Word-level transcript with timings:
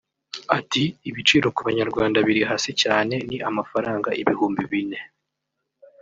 Ati 0.57 0.83
"Ibiciro 1.09 1.47
ku 1.55 1.61
banyarwanda 1.67 2.17
biri 2.27 2.41
hasi 2.49 2.71
cyane 2.81 3.15
ni 3.29 3.37
amafaranga 3.49 4.09
ibihumbi 4.21 4.61
bine 4.71 4.99